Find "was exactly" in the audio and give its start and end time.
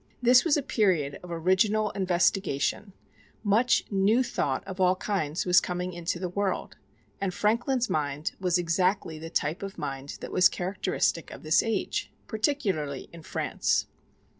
8.39-9.19